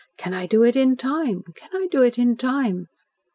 Can 0.17 0.33
I 0.33 0.47
do 0.47 0.63
it 0.63 0.75
in 0.75 0.97
time? 0.97 1.43
Can 1.53 1.69
I 1.75 1.85
do 1.85 2.01
it 2.01 2.17
in 2.17 2.35
time?' 2.35 2.87